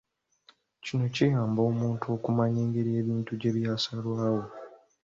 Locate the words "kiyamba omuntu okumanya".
1.15-2.59